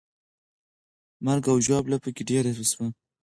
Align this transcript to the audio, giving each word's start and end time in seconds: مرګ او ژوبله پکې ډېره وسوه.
مرګ 1.25 1.43
او 1.51 1.57
ژوبله 1.65 1.97
پکې 2.03 2.23
ډېره 2.29 2.51
وسوه. 2.57 2.87